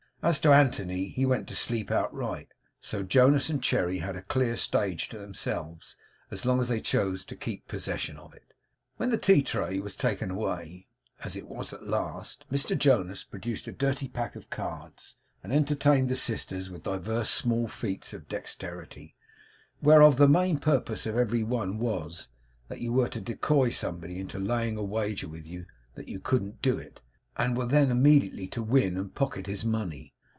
As 0.23 0.39
to 0.41 0.53
Anthony, 0.53 1.07
he 1.09 1.25
went 1.25 1.47
to 1.47 1.55
sleep 1.55 1.89
outright, 1.89 2.49
so 2.79 3.01
Jonas 3.01 3.49
and 3.49 3.59
Cherry 3.63 3.97
had 3.97 4.15
a 4.15 4.21
clear 4.21 4.55
stage 4.55 5.09
to 5.09 5.17
themselves 5.17 5.97
as 6.29 6.45
long 6.45 6.59
as 6.59 6.67
they 6.69 6.79
chose 6.79 7.25
to 7.25 7.35
keep 7.35 7.67
possession 7.67 8.17
of 8.17 8.31
it. 8.35 8.53
When 8.97 9.09
the 9.09 9.17
tea 9.17 9.41
tray 9.41 9.79
was 9.79 9.95
taken 9.95 10.29
away, 10.29 10.85
as 11.23 11.35
it 11.35 11.47
was 11.47 11.73
at 11.73 11.87
last, 11.87 12.45
Mr 12.51 12.77
Jonas 12.77 13.23
produced 13.23 13.67
a 13.67 13.71
dirty 13.71 14.07
pack 14.07 14.35
of 14.35 14.51
cards, 14.51 15.15
and 15.43 15.51
entertained 15.51 16.07
the 16.07 16.15
sisters 16.15 16.69
with 16.69 16.83
divers 16.83 17.27
small 17.27 17.67
feats 17.67 18.13
of 18.13 18.27
dexterity: 18.27 19.15
whereof 19.81 20.17
the 20.17 20.27
main 20.27 20.59
purpose 20.59 21.07
of 21.07 21.17
every 21.17 21.41
one 21.41 21.79
was, 21.79 22.29
that 22.67 22.79
you 22.79 22.93
were 22.93 23.09
to 23.09 23.21
decoy 23.21 23.71
somebody 23.71 24.19
into 24.19 24.37
laying 24.37 24.77
a 24.77 24.83
wager 24.83 25.27
with 25.27 25.47
you 25.47 25.65
that 25.95 26.07
you 26.09 26.19
couldn't 26.19 26.61
do 26.61 26.77
it; 26.77 27.01
and 27.37 27.57
were 27.57 27.65
then 27.65 27.89
immediately 27.89 28.45
to 28.45 28.61
win 28.61 28.97
and 28.97 29.15
pocket 29.15 29.47
his 29.47 29.63
money. 29.63 30.13